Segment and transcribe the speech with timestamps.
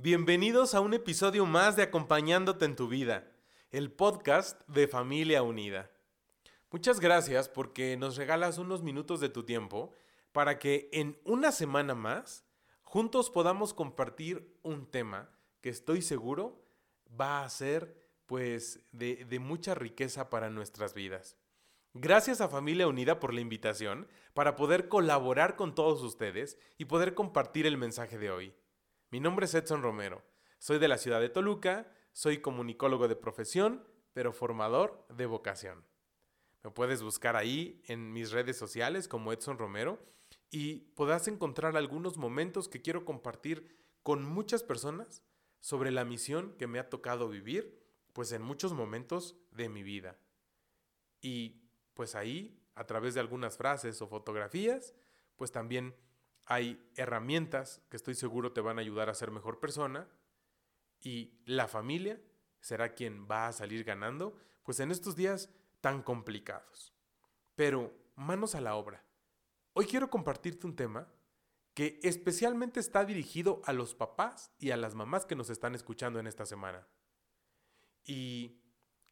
[0.00, 3.32] Bienvenidos a un episodio más de Acompañándote en tu vida,
[3.72, 5.90] el podcast de Familia Unida.
[6.70, 9.92] Muchas gracias porque nos regalas unos minutos de tu tiempo
[10.30, 12.44] para que en una semana más
[12.84, 15.30] juntos podamos compartir un tema
[15.62, 16.64] que estoy seguro
[17.20, 21.36] va a ser pues de, de, mucha riqueza para nuestras vidas.
[21.92, 27.14] Gracias a Familia Unida por la invitación para poder colaborar con todos ustedes y poder
[27.14, 28.54] compartir el mensaje de hoy.
[29.10, 30.22] Mi nombre es Edson Romero.
[30.58, 35.82] Soy de la ciudad de Toluca, soy comunicólogo de profesión, pero formador de vocación.
[36.62, 39.98] Me puedes buscar ahí en mis redes sociales como Edson Romero
[40.50, 45.22] y podrás encontrar algunos momentos que quiero compartir con muchas personas
[45.60, 50.18] sobre la misión que me ha tocado vivir, pues en muchos momentos de mi vida.
[51.22, 51.62] Y
[51.94, 54.94] pues ahí, a través de algunas frases o fotografías,
[55.36, 55.94] pues también
[56.50, 60.08] hay herramientas que estoy seguro te van a ayudar a ser mejor persona
[60.98, 62.18] y la familia
[62.60, 65.50] será quien va a salir ganando, pues en estos días
[65.82, 66.94] tan complicados.
[67.54, 69.04] Pero manos a la obra.
[69.74, 71.06] Hoy quiero compartirte un tema
[71.74, 76.18] que especialmente está dirigido a los papás y a las mamás que nos están escuchando
[76.18, 76.88] en esta semana.
[78.04, 78.62] Y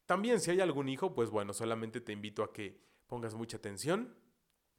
[0.07, 4.17] también si hay algún hijo, pues bueno, solamente te invito a que pongas mucha atención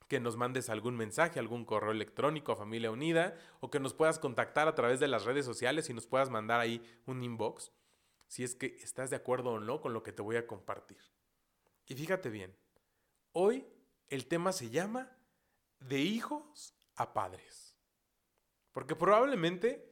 [0.09, 4.19] que nos mandes algún mensaje, algún correo electrónico a Familia Unida o que nos puedas
[4.19, 7.73] contactar a través de las redes sociales y nos puedas mandar ahí un inbox
[8.27, 10.99] si es que estás de acuerdo o no con lo que te voy a compartir.
[11.87, 12.57] Y fíjate bien,
[13.33, 13.67] hoy
[14.09, 15.17] el tema se llama
[15.81, 17.77] de hijos a padres.
[18.73, 19.91] Porque probablemente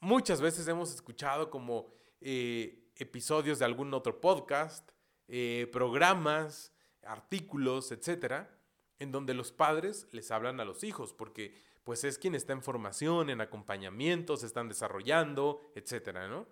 [0.00, 4.90] muchas veces hemos escuchado como eh, episodios de algún otro podcast,
[5.26, 6.72] eh, programas,
[7.02, 8.57] artículos, etcétera,
[8.98, 11.54] en donde los padres les hablan a los hijos, porque
[11.84, 16.46] pues es quien está en formación, en acompañamiento, se están desarrollando, etcétera, ¿no?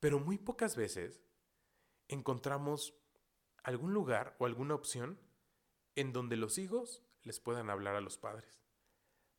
[0.00, 1.22] Pero muy pocas veces
[2.08, 2.94] encontramos
[3.62, 5.18] algún lugar o alguna opción
[5.94, 8.62] en donde los hijos les puedan hablar a los padres.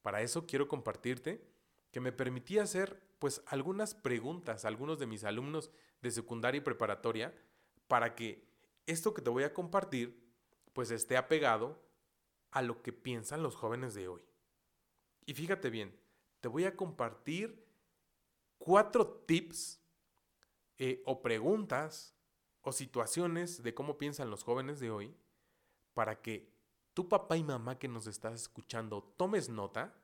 [0.01, 1.45] Para eso quiero compartirte
[1.91, 5.71] que me permití hacer pues algunas preguntas a algunos de mis alumnos
[6.01, 7.33] de secundaria y preparatoria
[7.87, 8.45] para que
[8.85, 10.21] esto que te voy a compartir
[10.73, 11.79] pues esté apegado
[12.53, 14.23] a lo que piensan los jóvenes de hoy.
[15.25, 15.99] Y fíjate bien,
[16.39, 17.65] te voy a compartir
[18.59, 19.81] cuatro tips
[20.77, 22.15] eh, o preguntas
[22.61, 25.15] o situaciones de cómo piensan los jóvenes de hoy
[25.93, 26.53] para que
[26.93, 29.99] tu papá y mamá que nos estás escuchando tomes nota,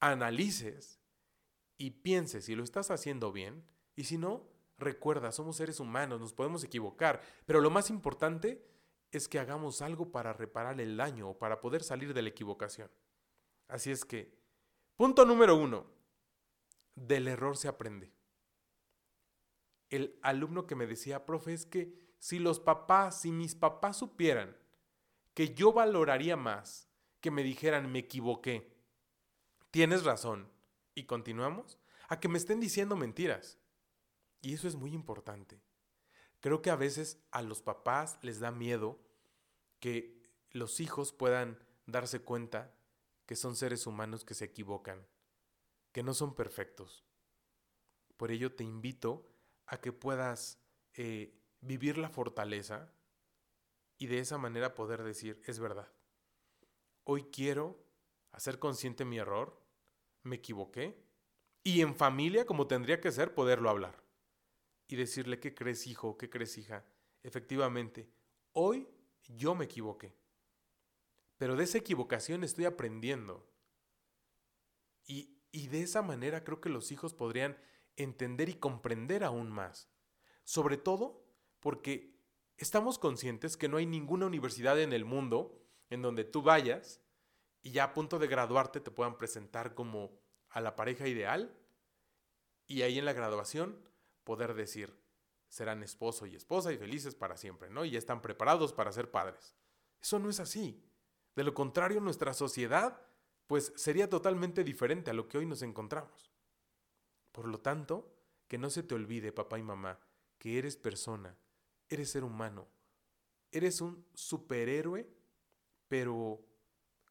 [0.00, 1.00] analices
[1.78, 3.64] y pienses si lo estás haciendo bien
[3.94, 8.66] y si no, recuerda, somos seres humanos, nos podemos equivocar, pero lo más importante
[9.10, 12.90] es que hagamos algo para reparar el daño o para poder salir de la equivocación.
[13.68, 14.38] Así es que,
[14.96, 15.86] punto número uno,
[16.94, 18.12] del error se aprende.
[19.90, 24.56] El alumno que me decía, profe, es que si los papás, si mis papás supieran
[25.34, 26.88] que yo valoraría más
[27.20, 28.74] que me dijeran me equivoqué,
[29.70, 30.50] tienes razón,
[30.94, 31.78] y continuamos,
[32.08, 33.58] a que me estén diciendo mentiras.
[34.40, 35.60] Y eso es muy importante.
[36.46, 39.00] Creo que a veces a los papás les da miedo
[39.80, 42.72] que los hijos puedan darse cuenta
[43.26, 45.04] que son seres humanos que se equivocan,
[45.90, 47.04] que no son perfectos.
[48.16, 49.26] Por ello te invito
[49.66, 50.62] a que puedas
[50.94, 52.92] eh, vivir la fortaleza
[53.98, 55.92] y de esa manera poder decir, es verdad,
[57.02, 57.84] hoy quiero
[58.30, 59.60] hacer consciente mi error,
[60.22, 61.04] me equivoqué,
[61.64, 64.05] y en familia, como tendría que ser, poderlo hablar.
[64.88, 66.16] Y decirle, ¿qué crees hijo?
[66.16, 66.84] ¿Qué crees hija?
[67.22, 68.08] Efectivamente,
[68.52, 68.88] hoy
[69.28, 70.14] yo me equivoqué.
[71.36, 73.48] Pero de esa equivocación estoy aprendiendo.
[75.04, 77.56] Y, y, de esa manera creo que los hijos podrían
[77.96, 79.88] entender y comprender aún más.
[80.44, 81.24] Sobre todo
[81.60, 82.16] porque
[82.56, 87.00] estamos conscientes que no hay ninguna universidad en el mundo en donde tú vayas
[87.62, 90.18] y ya a punto de graduarte te puedan presentar como
[90.50, 91.56] a la pareja ideal
[92.66, 93.76] y ahí en la graduación
[94.26, 94.92] poder decir,
[95.48, 97.86] serán esposo y esposa y felices para siempre, ¿no?
[97.86, 99.56] Y ya están preparados para ser padres.
[100.02, 100.84] Eso no es así.
[101.34, 103.00] De lo contrario, nuestra sociedad,
[103.46, 106.32] pues sería totalmente diferente a lo que hoy nos encontramos.
[107.32, 108.12] Por lo tanto,
[108.48, 110.00] que no se te olvide, papá y mamá,
[110.38, 111.36] que eres persona,
[111.88, 112.66] eres ser humano,
[113.52, 115.08] eres un superhéroe,
[115.88, 116.44] pero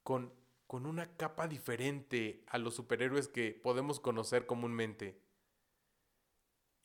[0.03, 0.33] con,
[0.67, 5.24] con una capa diferente a los superhéroes que podemos conocer comúnmente.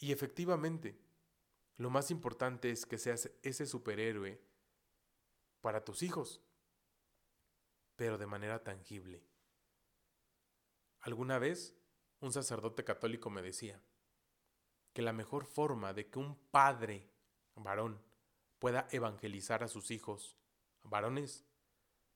[0.01, 0.99] Y efectivamente,
[1.77, 4.41] lo más importante es que seas ese superhéroe
[5.61, 6.43] para tus hijos,
[7.97, 9.23] pero de manera tangible.
[11.01, 11.77] Alguna vez
[12.21, 13.83] un sacerdote católico me decía
[14.95, 17.11] que la mejor forma de que un padre
[17.55, 18.03] varón
[18.59, 20.39] pueda evangelizar a sus hijos
[20.83, 21.45] varones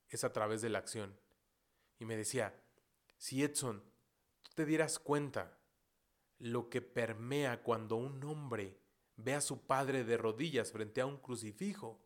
[0.09, 1.19] es a través de la acción.
[1.99, 2.59] Y me decía,
[3.19, 3.83] si Edson,
[4.43, 5.59] tú te dieras cuenta
[6.45, 8.79] lo que permea cuando un hombre
[9.17, 11.99] ve a su padre de rodillas frente a un crucifijo,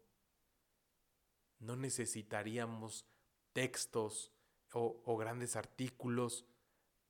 [1.59, 3.05] no necesitaríamos
[3.53, 4.33] textos
[4.73, 6.47] o, grandes artículos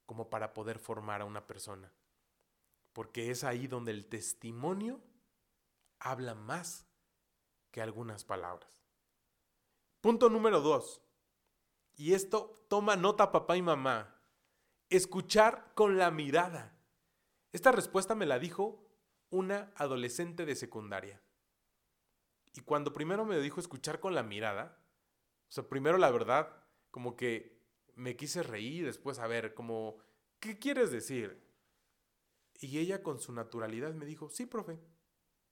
[0.06, 1.92] como para poder formar a una persona.
[2.94, 4.98] Porque es ahí donde el testimonio
[5.98, 6.86] habla más
[7.70, 8.82] que algunas palabras.
[10.00, 11.02] Punto número dos.
[11.94, 14.18] Y esto toma nota papá y mamá.
[14.88, 16.77] Escuchar con la mirada.
[17.52, 18.84] Esta respuesta me la dijo
[19.30, 21.22] una adolescente de secundaria.
[22.52, 24.78] Y cuando primero me dijo escuchar con la mirada,
[25.48, 27.58] o sea, primero la verdad, como que
[27.94, 29.98] me quise reír, después a ver, como,
[30.40, 31.42] ¿qué quieres decir?
[32.60, 34.78] Y ella con su naturalidad me dijo, sí, profe,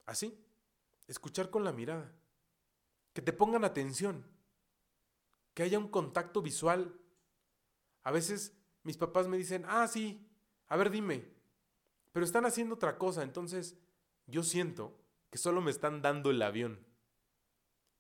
[0.07, 0.45] así,
[1.07, 2.13] escuchar con la mirada,
[3.13, 4.27] que te pongan atención,
[5.55, 7.01] que haya un contacto visual.
[8.03, 10.29] A veces mis papás me dicen, ah, sí,
[10.69, 11.36] a ver, dime,
[12.17, 13.77] pero están haciendo otra cosa, entonces
[14.27, 14.99] yo siento
[15.29, 16.83] que solo me están dando el avión.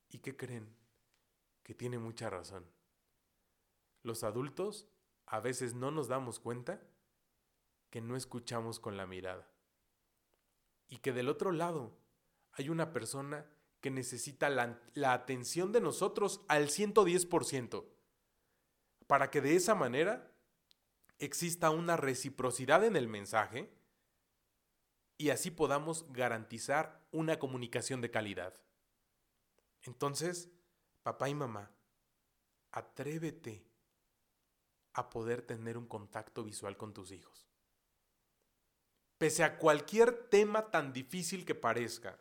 [0.08, 0.74] ¿Y qué creen?
[1.62, 2.64] Que tiene mucha razón.
[4.02, 4.88] Los adultos
[5.26, 6.80] a veces no nos damos cuenta
[7.90, 9.50] que no escuchamos con la mirada.
[10.88, 11.98] Y que del otro lado
[12.52, 13.44] hay una persona
[13.82, 17.84] que necesita la, la atención de nosotros al 110%,
[19.06, 20.32] para que de esa manera
[21.19, 23.75] exista una reciprocidad en el mensaje
[25.18, 28.54] y así podamos garantizar una comunicación de calidad.
[29.82, 30.50] Entonces,
[31.02, 31.70] papá y mamá,
[32.72, 33.64] atrévete
[34.92, 37.46] a poder tener un contacto visual con tus hijos.
[39.18, 42.19] Pese a cualquier tema tan difícil que parezca,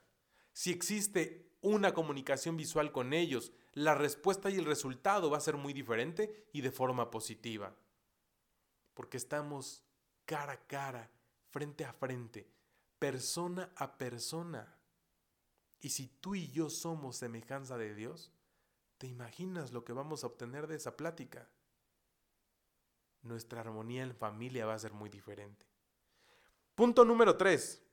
[0.54, 5.58] si existe una comunicación visual con ellos, la respuesta y el resultado va a ser
[5.58, 7.76] muy diferente y de forma positiva.
[8.94, 9.84] Porque estamos
[10.26, 11.12] cara a cara,
[11.50, 12.48] frente a frente,
[13.00, 14.78] persona a persona.
[15.80, 18.32] Y si tú y yo somos semejanza de Dios,
[18.98, 21.50] ¿te imaginas lo que vamos a obtener de esa plática?
[23.22, 25.66] Nuestra armonía en familia va a ser muy diferente.
[26.76, 27.84] Punto número 3.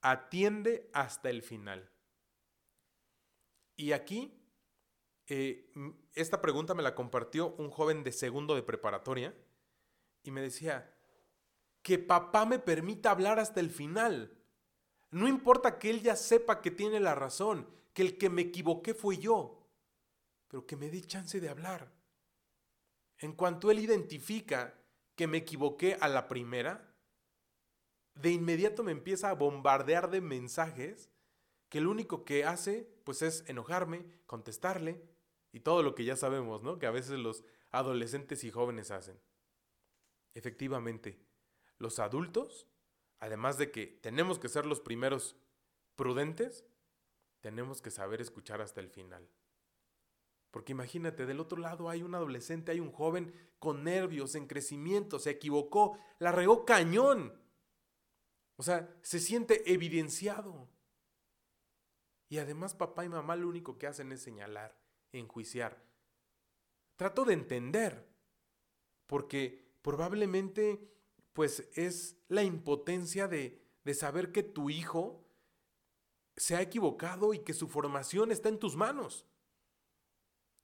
[0.00, 1.90] Atiende hasta el final.
[3.76, 4.40] Y aquí,
[5.26, 5.70] eh,
[6.14, 9.34] esta pregunta me la compartió un joven de segundo de preparatoria
[10.22, 10.97] y me decía,
[11.88, 14.36] que papá me permita hablar hasta el final.
[15.10, 18.92] No importa que él ya sepa que tiene la razón, que el que me equivoqué
[18.92, 19.66] fue yo,
[20.48, 21.90] pero que me dé chance de hablar.
[23.16, 24.78] En cuanto él identifica
[25.14, 26.94] que me equivoqué a la primera,
[28.16, 31.08] de inmediato me empieza a bombardear de mensajes
[31.70, 35.02] que lo único que hace pues es enojarme, contestarle
[35.52, 36.78] y todo lo que ya sabemos, ¿no?
[36.78, 39.18] Que a veces los adolescentes y jóvenes hacen.
[40.34, 41.27] Efectivamente,
[41.78, 42.66] los adultos,
[43.20, 45.36] además de que tenemos que ser los primeros
[45.96, 46.64] prudentes,
[47.40, 49.28] tenemos que saber escuchar hasta el final.
[50.50, 55.18] Porque imagínate, del otro lado hay un adolescente, hay un joven con nervios, en crecimiento,
[55.18, 57.40] se equivocó, la regó cañón.
[58.56, 60.68] O sea, se siente evidenciado.
[62.28, 64.78] Y además papá y mamá lo único que hacen es señalar,
[65.12, 65.82] enjuiciar.
[66.96, 68.08] Trato de entender,
[69.06, 70.97] porque probablemente
[71.38, 75.24] pues es la impotencia de, de saber que tu hijo
[76.36, 79.24] se ha equivocado y que su formación está en tus manos.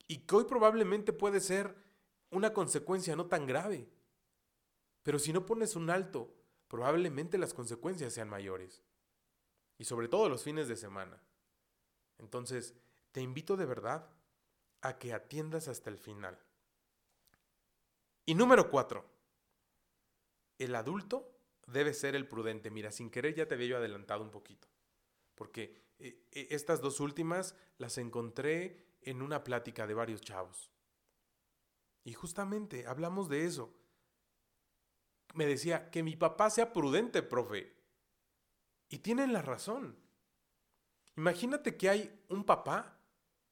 [0.08, 1.76] Y que hoy probablemente puede ser
[2.30, 3.88] una consecuencia no tan grave.
[5.04, 6.34] Pero si no pones un alto,
[6.66, 8.82] probablemente las consecuencias sean mayores.
[9.78, 11.22] Y sobre todo los fines de semana.
[12.18, 12.74] Entonces,
[13.12, 14.10] te invito de verdad
[14.80, 16.36] a que atiendas hasta el final.
[18.26, 19.13] Y número cuatro,
[20.58, 21.34] el adulto
[21.66, 22.70] debe ser el prudente.
[22.70, 24.68] Mira, sin querer ya te había yo adelantado un poquito,
[25.34, 30.70] porque eh, eh, estas dos últimas las encontré en una plática de varios chavos.
[32.04, 33.72] Y justamente hablamos de eso.
[35.34, 37.74] Me decía, que mi papá sea prudente, profe.
[38.88, 39.98] Y tienen la razón.
[41.16, 43.00] Imagínate que hay un papá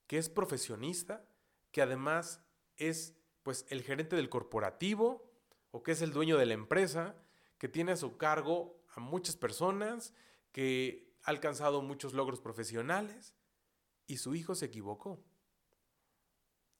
[0.06, 1.26] que es profesionista,
[1.70, 2.44] que además
[2.76, 5.31] es pues el gerente del corporativo
[5.72, 7.16] o que es el dueño de la empresa,
[7.58, 10.14] que tiene a su cargo a muchas personas,
[10.52, 13.34] que ha alcanzado muchos logros profesionales
[14.06, 15.24] y su hijo se equivocó.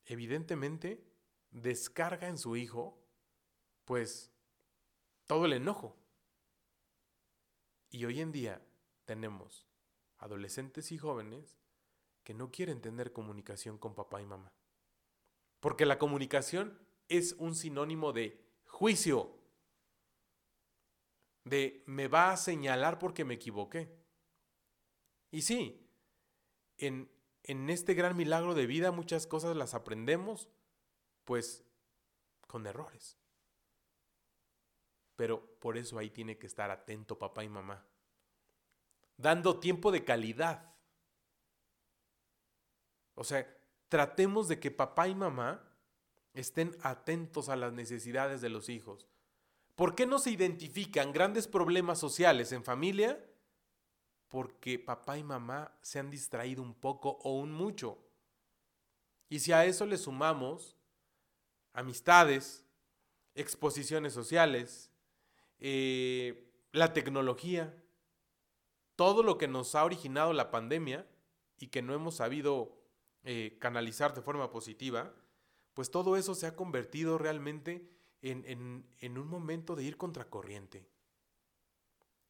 [0.05, 1.03] Evidentemente,
[1.51, 3.01] descarga en su hijo,
[3.85, 4.31] pues,
[5.25, 5.97] todo el enojo.
[7.89, 8.61] Y hoy en día
[9.05, 9.67] tenemos
[10.17, 11.57] adolescentes y jóvenes
[12.23, 14.53] que no quieren tener comunicación con papá y mamá.
[15.59, 18.42] Porque la comunicación es un sinónimo de
[18.83, 19.33] juicio,
[21.45, 23.89] de me va a señalar porque me equivoqué.
[25.31, 25.89] Y sí,
[26.77, 27.09] en,
[27.43, 30.49] en este gran milagro de vida muchas cosas las aprendemos,
[31.23, 31.63] pues,
[32.45, 33.17] con errores.
[35.15, 37.87] Pero por eso ahí tiene que estar atento papá y mamá,
[39.15, 40.75] dando tiempo de calidad.
[43.15, 43.47] O sea,
[43.87, 45.72] tratemos de que papá y mamá
[46.33, 49.07] estén atentos a las necesidades de los hijos.
[49.75, 53.19] ¿Por qué no se identifican grandes problemas sociales en familia?
[54.33, 57.99] porque papá y mamá se han distraído un poco o un mucho.
[59.29, 60.75] Y si a eso le sumamos
[61.71, 62.65] amistades,
[63.35, 64.89] exposiciones sociales,
[65.59, 67.79] eh, la tecnología,
[68.95, 71.07] todo lo que nos ha originado la pandemia
[71.59, 72.75] y que no hemos sabido
[73.21, 75.13] eh, canalizar de forma positiva,
[75.73, 77.89] pues todo eso se ha convertido realmente
[78.21, 80.87] en, en un momento de ir contracorriente.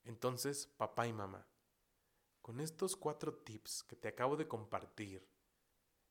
[0.04, 1.48] Entonces, papá y mamá,
[2.42, 5.26] con estos cuatro tips que te acabo de compartir,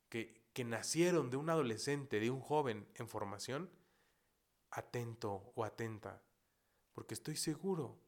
[0.09, 3.71] que, que nacieron de un adolescente, de un joven en formación,
[4.71, 6.23] atento o atenta,
[6.93, 7.99] porque estoy seguro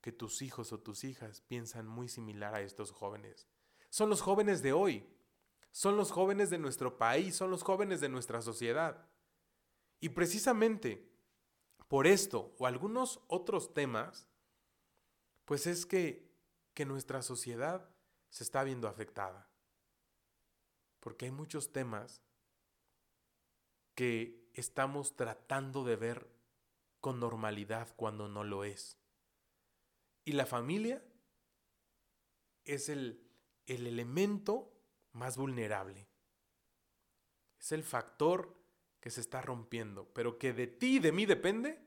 [0.00, 3.48] que tus hijos o tus hijas piensan muy similar a estos jóvenes.
[3.90, 5.06] Son los jóvenes de hoy,
[5.74, 9.08] son los jóvenes de nuestro país, son los jóvenes de nuestra sociedad.
[9.98, 11.10] Y precisamente
[11.88, 14.28] por esto o algunos otros temas,
[15.44, 16.32] pues es que
[16.74, 17.90] que nuestra sociedad
[18.30, 19.50] se está viendo afectada.
[21.00, 22.22] Porque hay muchos temas
[23.96, 26.30] que estamos tratando de ver
[27.00, 28.96] con normalidad cuando no lo es.
[30.24, 31.04] Y la familia
[32.64, 33.28] es el,
[33.66, 34.73] el elemento
[35.14, 36.06] más vulnerable.
[37.58, 38.54] Es el factor
[39.00, 41.80] que se está rompiendo, pero que de ti y de mí depende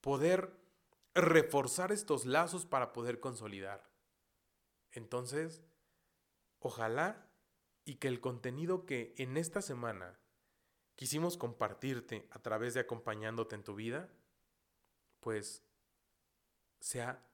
[0.00, 0.52] poder
[1.14, 3.90] reforzar estos lazos para poder consolidar.
[4.92, 5.62] Entonces,
[6.60, 7.28] ojalá
[7.84, 10.18] y que el contenido que en esta semana
[10.94, 14.10] quisimos compartirte a través de acompañándote en tu vida,
[15.20, 15.62] pues
[16.80, 17.24] sea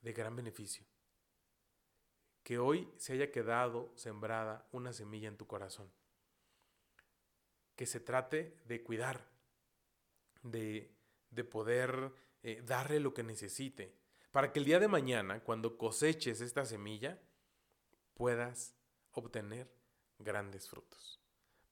[0.00, 0.91] de gran beneficio.
[2.42, 5.90] Que hoy se haya quedado sembrada una semilla en tu corazón.
[7.76, 9.28] Que se trate de cuidar,
[10.42, 10.94] de,
[11.30, 13.94] de poder eh, darle lo que necesite,
[14.32, 17.20] para que el día de mañana, cuando coseches esta semilla,
[18.14, 18.74] puedas
[19.12, 19.70] obtener
[20.18, 21.20] grandes frutos.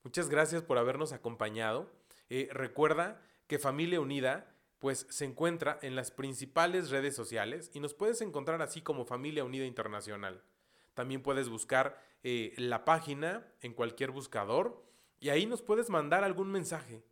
[0.02, 1.90] Muchas gracias por habernos acompañado.
[2.28, 7.92] Eh, recuerda que Familia Unida pues se encuentra en las principales redes sociales y nos
[7.92, 10.42] puedes encontrar así como Familia Unida Internacional.
[11.00, 14.84] También puedes buscar eh, la página en cualquier buscador
[15.18, 17.02] y ahí nos puedes mandar algún mensaje.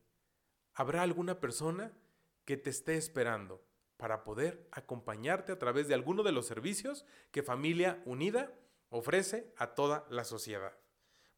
[0.75, 1.91] ¿Habrá alguna persona
[2.45, 3.65] que te esté esperando
[3.97, 8.53] para poder acompañarte a través de alguno de los servicios que Familia Unida
[8.91, 10.77] ofrece a toda la sociedad.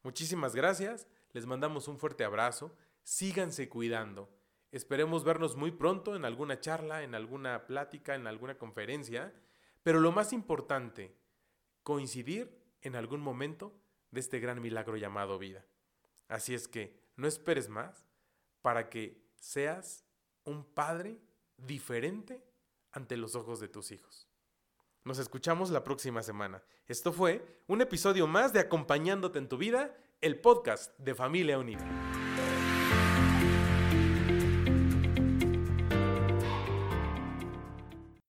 [0.03, 4.29] Muchísimas gracias, les mandamos un fuerte abrazo, síganse cuidando.
[4.73, 9.33] Esperemos vernos muy pronto en alguna charla, en alguna plática, en alguna conferencia,
[9.83, 11.15] pero lo más importante,
[11.83, 13.73] coincidir en algún momento
[14.11, 15.65] de este gran milagro llamado vida.
[16.27, 18.07] Así es que no esperes más
[18.61, 20.05] para que seas
[20.43, 21.19] un padre
[21.57, 22.43] diferente
[22.91, 24.27] ante los ojos de tus hijos.
[25.03, 26.63] Nos escuchamos la próxima semana.
[26.87, 32.20] Esto fue un episodio más de Acompañándote en tu vida, el podcast de Familia Unida.